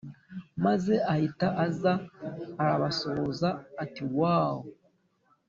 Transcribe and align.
maze 0.65 0.93
ahita 1.13 1.47
aza 1.65 1.93
arabasuhuza 2.63 3.49
ati’woow 3.83 4.57